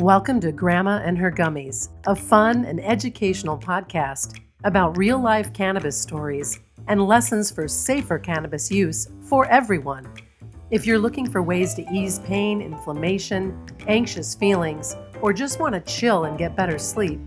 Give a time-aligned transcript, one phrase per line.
[0.00, 6.00] Welcome to Grandma and Her Gummies, a fun and educational podcast about real life cannabis
[6.00, 10.10] stories and lessons for safer cannabis use for everyone.
[10.70, 15.80] If you're looking for ways to ease pain, inflammation, anxious feelings, or just want to
[15.82, 17.20] chill and get better sleep,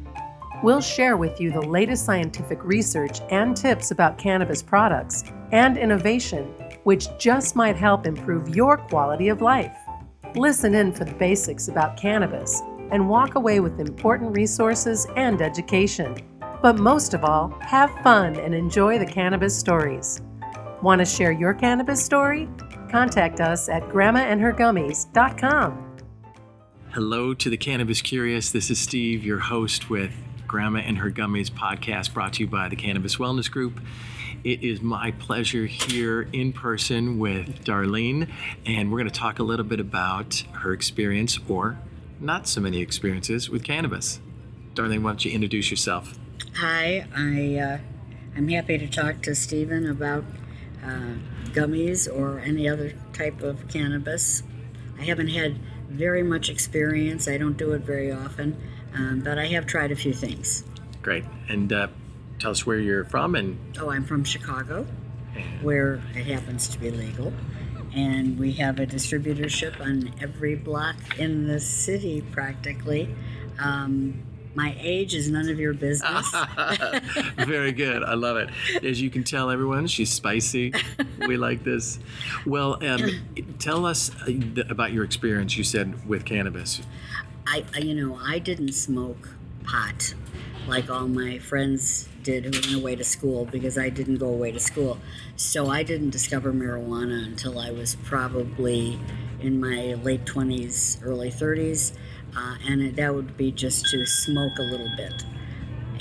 [0.64, 6.46] we'll share with you the latest scientific research and tips about cannabis products and innovation,
[6.86, 9.78] which just might help improve your quality of life.
[10.36, 12.62] Listen in for the basics about cannabis
[12.92, 16.18] and walk away with important resources and education.
[16.62, 20.22] But most of all, have fun and enjoy the cannabis stories.
[20.82, 22.50] Want to share your cannabis story?
[22.90, 25.98] Contact us at grandmaandhergummies.com.
[26.94, 28.52] Hello to the Cannabis Curious.
[28.52, 30.12] This is Steve, your host with
[30.48, 33.80] Grandma and Her Gummies podcast brought to you by the Cannabis Wellness Group.
[34.44, 38.30] It is my pleasure here in person with Darlene,
[38.66, 41.78] and we're going to talk a little bit about her experience or
[42.20, 44.20] not so many experiences with cannabis.
[44.74, 46.18] Darlene, why don't you introduce yourself?
[46.58, 47.78] Hi, I uh,
[48.36, 50.26] I'm happy to talk to Stephen about
[50.84, 51.16] uh,
[51.54, 54.44] gummies or any other type of cannabis.
[55.00, 55.58] I haven't had
[55.88, 57.30] very much experience.
[57.30, 58.62] I don't do it very often,
[58.94, 60.66] um, but I have tried a few things.
[61.02, 61.24] Great.
[61.48, 61.88] And uh,
[62.44, 63.58] tell us where you're from and.
[63.80, 64.86] Oh, I'm from Chicago,
[65.62, 67.32] where it happens to be legal.
[67.96, 73.16] And we have a distributorship on every block in the city practically.
[73.60, 74.24] Um,
[74.56, 76.30] my age is none of your business.
[77.38, 78.04] Very good.
[78.04, 78.50] I love it.
[78.84, 80.74] As you can tell, everyone, she's spicy.
[81.20, 82.00] We like this.
[82.46, 83.10] Well, um,
[83.58, 85.58] tell us uh, about your experience.
[85.58, 86.82] You said with cannabis.
[87.48, 89.30] I, I, you know, I didn't smoke
[89.64, 90.14] pot
[90.68, 94.52] like all my friends did who went away to school because I didn't go away
[94.52, 94.98] to school.
[95.36, 99.00] So I didn't discover marijuana until I was probably
[99.42, 101.94] in my late 20s, early 30s.
[102.36, 105.26] Uh, and it, that would be just to smoke a little bit.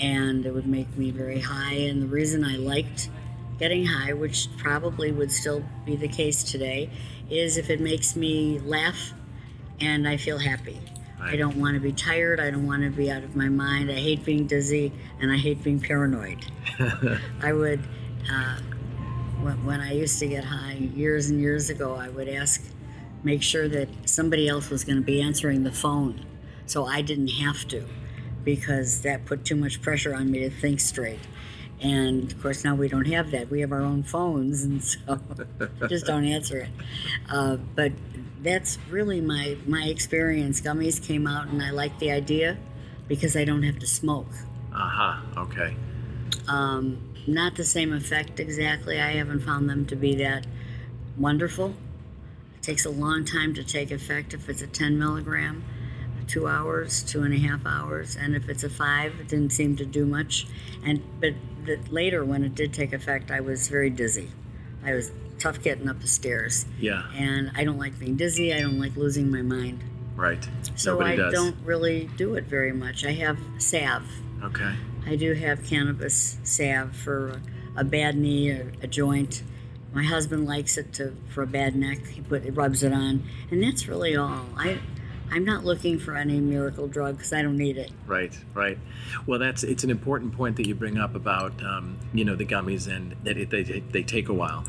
[0.01, 1.75] And it would make me very high.
[1.75, 3.11] And the reason I liked
[3.59, 6.89] getting high, which probably would still be the case today,
[7.29, 9.13] is if it makes me laugh
[9.81, 10.81] and I feel happy.
[11.23, 12.41] I don't want to be tired.
[12.41, 13.91] I don't want to be out of my mind.
[13.91, 16.45] I hate being dizzy and I hate being paranoid.
[17.43, 17.81] I would,
[18.31, 18.59] uh,
[19.41, 22.63] when, when I used to get high years and years ago, I would ask,
[23.23, 26.25] make sure that somebody else was going to be answering the phone
[26.67, 27.85] so I didn't have to
[28.45, 31.21] because that put too much pressure on me to think straight.
[31.81, 33.51] And of course, now we don't have that.
[33.51, 35.21] We have our own phones, and so
[35.89, 36.71] just don't answer it.
[37.29, 37.93] Uh, but
[38.43, 40.61] that's really my my experience.
[40.61, 42.59] Gummies came out, and I like the idea
[43.09, 44.29] because I don't have to smoke.
[44.75, 45.23] Aha.
[45.31, 45.43] Uh-huh.
[45.43, 45.77] Okay.
[46.49, 49.01] Um, not the same effect exactly.
[49.01, 50.47] I haven't found them to be that
[51.17, 51.75] wonderful.
[52.57, 55.65] It takes a long time to take effect if it's a 10 milligram,
[56.27, 59.77] two hours, two and a half hours, and if it's a five, it didn't seem
[59.77, 60.47] to do much.
[60.85, 64.31] And but the, later, when it did take effect, I was very dizzy.
[64.85, 66.67] I was tough getting up the stairs.
[66.79, 67.03] Yeah.
[67.17, 68.55] And I don't like being dizzy.
[68.55, 69.83] I don't like losing my mind.
[70.15, 70.47] Right.
[70.77, 71.33] So Nobody I does.
[71.35, 73.05] don't really do it very much.
[73.05, 74.07] I have salve.
[74.45, 74.73] Okay.
[75.05, 77.41] I do have cannabis salve for
[77.77, 79.43] a bad knee, a, a joint.
[79.93, 82.07] My husband likes it to for a bad neck.
[82.07, 84.47] He put he rubs it on, and that's really all.
[84.57, 84.79] I
[85.31, 87.91] I'm not looking for any miracle drug because I don't need it.
[88.07, 88.79] Right, right.
[89.27, 92.47] Well, that's it's an important point that you bring up about um, you know the
[92.47, 94.65] gummies and that it, they they take a while.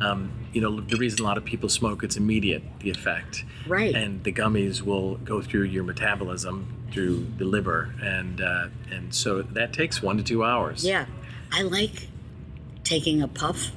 [0.00, 3.44] Um, you know the reason a lot of people smoke it's immediate the effect.
[3.66, 3.94] Right.
[3.94, 9.42] And the gummies will go through your metabolism through the liver and uh, and so
[9.42, 10.84] that takes one to two hours.
[10.84, 11.06] Yeah,
[11.52, 12.08] I like
[12.84, 13.72] taking a puff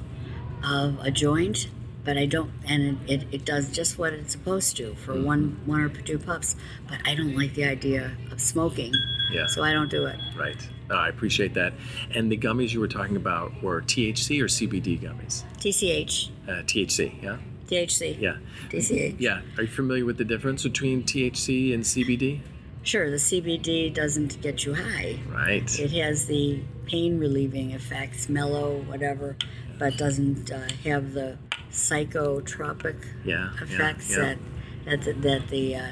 [0.64, 1.68] of a joint,
[2.04, 5.24] but I don't, and it, it, does just what it's supposed to for Mm-hmm.
[5.24, 6.56] one one or two puffs.
[6.88, 8.92] But I don't like the idea of smoking,
[9.32, 9.46] Yeah.
[9.46, 10.16] so I don't do it.
[10.36, 10.56] Right.
[10.88, 11.72] No, I appreciate that.
[12.14, 15.44] And the gummies you were talking about were THC or CBD gummies?
[15.58, 17.22] TCH, Uh, THC.
[17.22, 17.38] Yeah.
[17.68, 18.36] THC, Yeah.
[18.68, 19.16] TCH.
[19.18, 19.40] Yeah.
[19.56, 22.40] Are you familiar with the difference between THC and CBD?
[22.82, 25.20] Sure, the CBD doesn't get you high.
[25.32, 25.78] Right.
[25.80, 29.36] It has the pain relieving effects, mellow, whatever,
[29.78, 31.38] but doesn't uh, have the
[31.70, 33.50] psychotropic Yeah.
[33.56, 34.16] yeah, effects yeah.
[34.18, 34.38] that
[34.84, 35.86] that the, that the uh,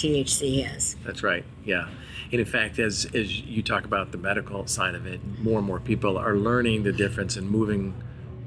[0.00, 0.96] THC has.
[1.04, 1.44] That's right.
[1.64, 1.88] Yeah.
[2.32, 5.66] And in fact, as as you talk about the medical side of it, more and
[5.66, 7.94] more people are learning the difference and moving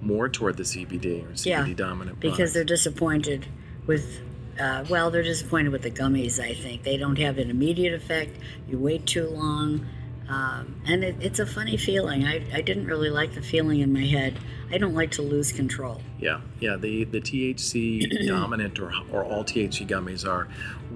[0.02, 3.48] more toward the CBD or CBD Yeah, dominant because they're disappointed
[3.88, 4.22] with
[4.60, 8.38] uh, well they're disappointed with the gummies i think they don't have an immediate effect
[8.68, 9.86] you wait too long
[10.30, 12.26] Um, and it, it's a funny feeling.
[12.26, 14.40] I, I didn't really like the feeling in my head.
[14.72, 16.02] I don't like to lose control.
[16.20, 16.78] Yeah, yeah.
[16.78, 20.48] The the THC dominant or or all THC gummies are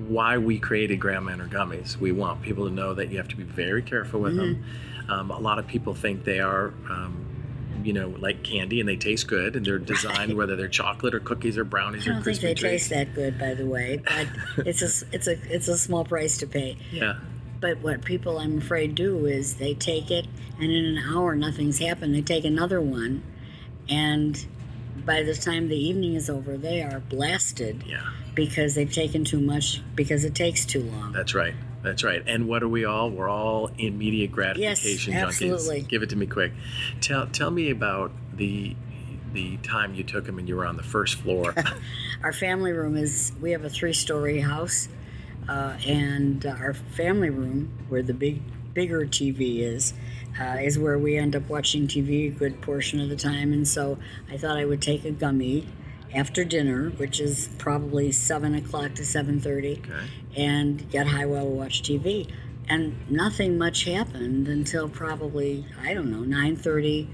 [0.08, 1.98] why we created Grandma and her gummies.
[1.98, 4.64] We want people to know that you have to be very careful with them.
[4.64, 5.12] Mm-hmm.
[5.12, 6.74] Um, a lot of people think they are.
[6.90, 7.26] Um,
[7.84, 11.20] you know, like candy, and they taste good, and they're designed whether they're chocolate or
[11.20, 12.62] cookies or brownies I or don't think they treats.
[12.62, 14.28] taste that good, by the way, but
[14.68, 16.78] it's a it's a it's a small price to pay.
[16.92, 17.20] Yeah,
[17.60, 20.28] But what people, I'm afraid, do is they take it,
[20.60, 22.14] and in an hour, nothing's happened.
[22.14, 23.24] They take another one,
[23.90, 24.46] and
[25.06, 28.10] by the time the evening is over, they are blasted yeah.
[28.36, 31.14] because they've taken too much because it takes too long.
[31.14, 31.56] That's right.
[31.84, 32.24] That's right.
[32.28, 33.10] And what are we all?
[33.10, 35.22] We're all immediate gratification junkies.
[35.22, 35.82] absolutely.
[35.82, 36.52] Give it to me quick.
[37.02, 38.76] Tell tell me about the
[39.34, 41.54] the time you took them and you were on the first floor.
[42.24, 44.88] Our family room is we have a three-story house,
[45.48, 48.42] uh, and our family room, where the big
[48.74, 49.94] bigger TV is,
[50.40, 53.52] uh, is where we end up watching TV a good portion of the time.
[53.52, 53.98] And so
[54.30, 55.68] I thought I would take a gummy
[56.14, 60.08] after dinner, which is probably seven o'clock to seven thirty, okay.
[60.36, 62.32] and get high while we watch TV.
[62.70, 67.08] And nothing much happened until probably I don't know 9:30,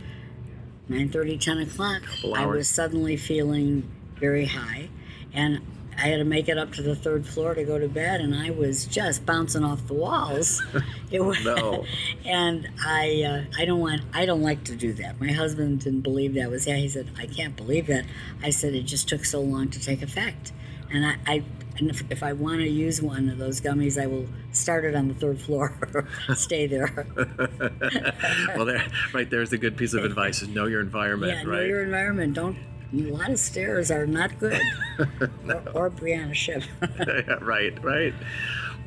[0.89, 2.01] 9:30, 10 o'clock.
[2.35, 3.89] I was suddenly feeling
[4.19, 4.89] very high,
[5.33, 5.61] and
[5.97, 8.35] I had to make it up to the third floor to go to bed, and
[8.35, 10.61] I was just bouncing off the walls.
[11.11, 11.85] it was, No.
[12.25, 15.19] and I uh, I don't want I don't like to do that.
[15.19, 16.75] My husband didn't believe that was yeah.
[16.75, 18.05] He said I can't believe that.
[18.41, 20.51] I said it just took so long to take effect,
[20.91, 21.15] and I.
[21.25, 21.43] I
[21.75, 24.93] and if, if I want to use one of those gummies, I will start it
[24.93, 25.75] on the third floor,
[26.35, 27.07] stay there.
[28.55, 31.49] well, there, right there's a good piece of advice: is know your environment, yeah, know
[31.49, 31.65] right?
[31.65, 32.35] your environment.
[32.35, 32.57] Don't.
[32.93, 34.61] A lot of stairs are not good.
[34.99, 36.63] or, or Brianna Ship.
[37.41, 38.13] Right, right.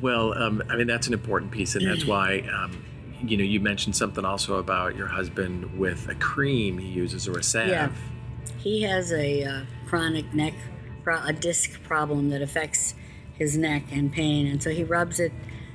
[0.01, 2.85] Well, um, I mean that's an important piece, and that's why um,
[3.21, 7.37] you know you mentioned something also about your husband with a cream he uses or
[7.37, 7.69] a salve.
[7.69, 7.89] Yeah.
[8.57, 10.53] He has a uh, chronic neck,
[11.03, 12.93] pro- a disc problem that affects
[13.33, 15.31] his neck and pain, and so he rubs it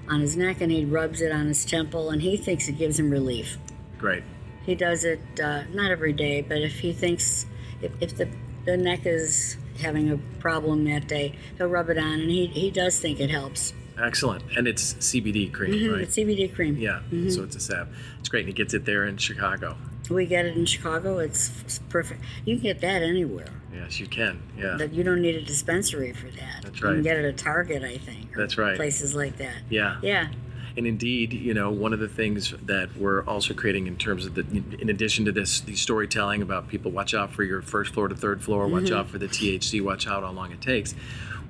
[0.08, 2.99] on his neck and he rubs it on his temple, and he thinks it gives
[2.99, 3.58] him relief.
[3.99, 4.23] Great.
[4.64, 7.46] He does it uh, not every day, but if he thinks
[7.82, 8.29] if, if the
[8.64, 12.70] the neck is having a problem that day, he'll rub it on, and he he
[12.70, 13.73] does think it helps.
[14.00, 14.43] Excellent.
[14.56, 16.00] And it's CBD cream, Mhm, right?
[16.02, 16.76] It's CBD cream.
[16.79, 17.00] Yeah.
[17.29, 17.88] So it's a sap.
[18.20, 19.76] It's great, and he gets it there in Chicago.
[20.11, 21.19] We get it in Chicago.
[21.19, 22.23] It's, it's perfect.
[22.44, 23.46] You can get that anywhere.
[23.73, 24.43] Yes, you can.
[24.58, 24.76] Yeah.
[24.76, 26.62] That you don't need a dispensary for that.
[26.62, 26.90] That's right.
[26.90, 28.35] You can get it at Target, I think.
[28.37, 28.76] That's right.
[28.76, 29.56] Places like that.
[29.70, 29.99] yeah.
[30.02, 30.28] Yeah.
[30.77, 34.35] And indeed, you know, one of the things that we're also creating in terms of
[34.35, 34.43] the,
[34.81, 38.15] in addition to this, the storytelling about people, watch out for your first floor to
[38.15, 40.95] third floor, watch out for the THC, watch out how long it takes.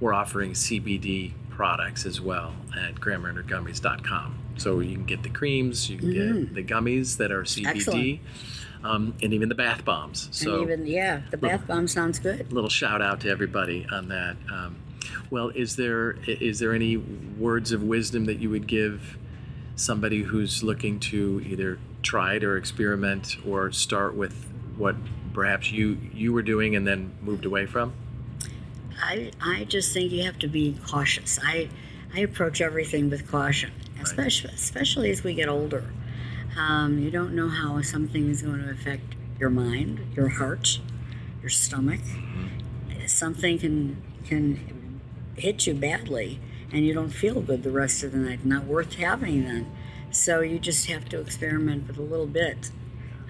[0.00, 4.38] We're offering CBD products as well at grandmaandhergummies.com.
[4.56, 8.20] So you can get the creams, you can get the gummies that are CBD, Excellent.
[8.84, 10.28] um, and even the bath bombs.
[10.32, 12.52] So and even yeah, the bath bomb sounds good.
[12.52, 14.36] little shout out to everybody on that.
[14.52, 14.76] Um,
[15.30, 19.16] well, is there is there any words of wisdom that you would give
[19.76, 24.34] somebody who's looking to either try it or experiment or start with
[24.76, 24.96] what
[25.32, 27.92] perhaps you you were doing and then moved away from?
[29.00, 31.38] I I just think you have to be cautious.
[31.42, 31.68] I
[32.14, 33.72] I approach everything with caution,
[34.02, 35.90] especially especially as we get older.
[36.56, 40.78] Um, you don't know how something is going to affect your mind, your heart,
[41.40, 42.00] your stomach.
[43.06, 44.81] Something can can
[45.36, 46.40] hit you badly,
[46.72, 48.44] and you don't feel good the rest of the night.
[48.44, 49.70] Not worth having then.
[50.10, 52.70] So you just have to experiment with a little bit.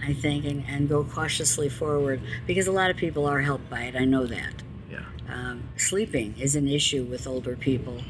[0.04, 3.82] I think, and, and go cautiously forward because a lot of people are helped by
[3.82, 3.94] it.
[3.94, 4.54] I know that
[4.90, 5.04] Yeah.
[5.28, 8.02] um, sleeping is an issue with older people,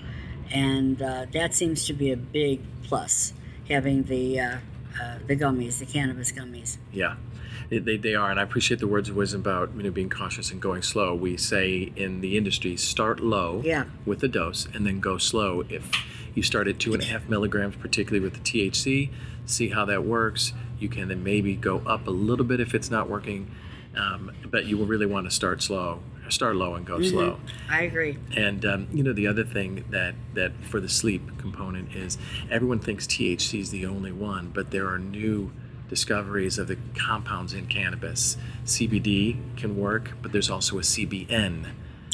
[0.51, 3.35] and uh, that seems to be a big plus.
[3.69, 4.57] Having the uh,
[5.01, 6.79] uh, the gummies, the cannabis gummies.
[6.93, 7.17] Yeah,
[7.71, 10.51] they, they, are, and I appreciate the words of wisdom about you know being cautious
[10.51, 11.15] and going slow.
[11.15, 13.85] We say in the industry, start low Yeah.
[14.05, 15.65] with the dose, and then go slow.
[15.69, 15.91] If
[16.35, 19.11] you start at two and a half milligrams, particularly with the THC,
[19.47, 20.53] see how that works.
[20.79, 23.51] You can then maybe go up a little bit if it's not working,
[23.97, 27.39] um, but you will really want to start slow, start low and go slow.
[27.69, 28.19] I agree.
[28.37, 32.17] And um, you know the other thing that that for the sleep component is
[32.51, 35.53] everyone thinks THC is the only one, but there are new
[35.89, 38.39] discoveries of the compounds in cannabis.
[38.65, 41.67] CBD can work, but there's also a CBN,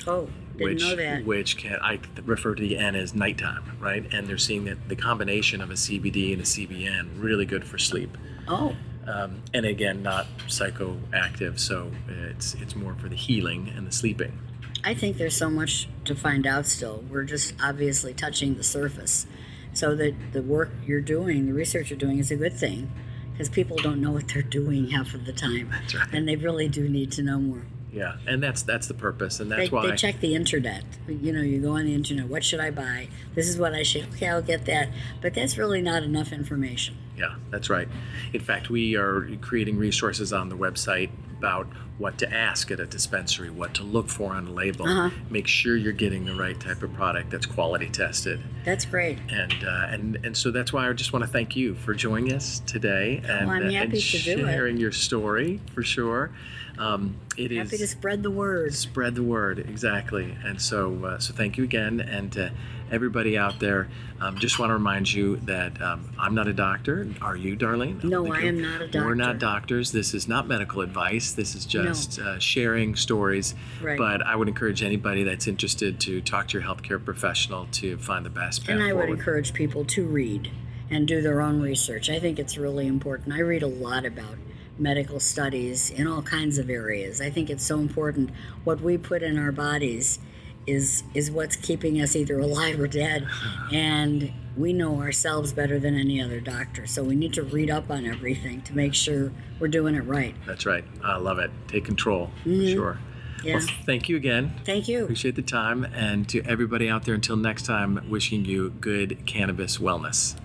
[0.06, 1.24] Oh, didn't which know that.
[1.24, 4.04] which can I refer to the N as nighttime, right?
[4.12, 7.78] And they're seeing that the combination of a CBD and a CBN really good for
[7.78, 8.16] sleep.
[8.48, 8.74] Oh,
[9.08, 14.38] Um, and again, not psychoactive, so it's it's more for the healing and the sleeping.
[14.84, 17.02] I think there's so much to find out still.
[17.10, 19.26] We're just obviously touching the surface,
[19.72, 22.90] So that the work you're doing, the research you're doing, is a good thing
[23.32, 25.70] because people don't know what they're doing half of the time.
[25.70, 26.08] That's right.
[26.12, 27.62] And they really do need to know more.
[27.92, 30.84] Yeah, and that's that's the purpose, and that's They, why they check the internet.
[31.06, 32.28] You know, you go on the internet.
[32.28, 33.08] What should I buy?
[33.34, 34.08] This is what I should.
[34.14, 34.90] Okay, I'll get that.
[35.22, 36.96] But that's really not enough information.
[37.16, 37.88] Yeah, that's right.
[38.32, 41.66] In fact, we are creating resources on the website about
[41.98, 44.86] what to ask at a dispensary, what to look for on a label.
[44.86, 45.10] Uh-huh.
[45.30, 48.40] Make sure you're getting the right type of product that's quality tested.
[48.64, 49.18] That's great.
[49.28, 52.32] And uh, and and so that's why I just want to thank you for joining
[52.32, 54.00] us today and, I'm uh, and to do it.
[54.00, 56.30] sharing your story for sure.
[56.78, 58.72] Um, it is Happy to spread the word.
[58.74, 62.52] spread the word exactly and so uh, so thank you again and to
[62.90, 63.88] everybody out there
[64.20, 68.02] um, just want to remind you that um, i'm not a doctor are you darlene
[68.04, 69.04] No, I am not a doctor.
[69.06, 73.98] we're not doctors this is not medical advice this is just uh, sharing stories Right.
[73.98, 78.24] but i would encourage anybody that's interested to talk to your healthcare professional to find
[78.24, 80.50] the best path And I would encourage people to read
[80.90, 82.08] and do their own research.
[82.08, 83.34] I think it's really important.
[83.34, 84.38] I read a lot about
[84.78, 87.20] medical studies in all kinds of areas.
[87.20, 88.30] I think it's so important.
[88.64, 90.18] What we put in our bodies
[90.66, 93.26] is is what's keeping us either alive or dead.
[93.72, 96.86] And we know ourselves better than any other doctor.
[96.86, 99.30] So we need to read up on everything to make sure
[99.60, 100.34] we're doing it right.
[100.46, 102.60] that's right i love it take control Mhm.
[102.64, 102.98] for sure
[103.44, 103.56] Yeah.
[103.56, 105.02] well thank you again Thank you.
[105.04, 105.84] Appreciate the time.
[105.84, 110.36] And to everybody out there, until next time, wishing you good cannabis wellness.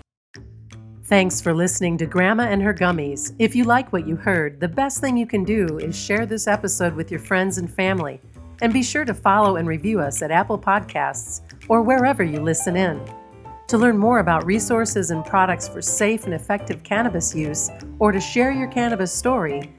[1.06, 3.34] Thanks for listening to Grandma and Her Gummies.
[3.38, 6.46] If you like what you heard, the best thing you can do is share this
[6.46, 8.22] episode with your friends and family.
[8.62, 12.74] And be sure to follow and review us at Apple Podcasts or wherever you listen
[12.74, 13.02] in.
[13.68, 17.68] To learn more about resources and products for safe and effective cannabis use,
[17.98, 19.70] or to share your cannabis story,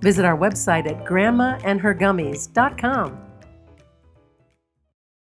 [0.00, 3.23] visit our website at grandmaandhergummies.com.